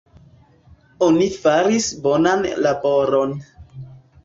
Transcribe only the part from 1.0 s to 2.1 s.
Oni faris